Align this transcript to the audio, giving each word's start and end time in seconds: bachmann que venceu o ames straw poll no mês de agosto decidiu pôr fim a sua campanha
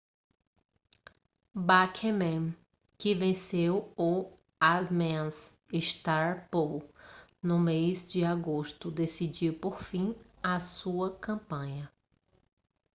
bachmann 1.53 2.55
que 2.97 3.13
venceu 3.19 3.75
o 3.95 4.07
ames 4.69 5.55
straw 5.79 6.41
poll 6.49 6.83
no 7.47 7.59
mês 7.59 8.07
de 8.07 8.23
agosto 8.25 8.89
decidiu 8.89 9.53
pôr 9.53 9.79
fim 9.83 10.15
a 10.41 10.59
sua 10.59 11.15
campanha 11.19 11.87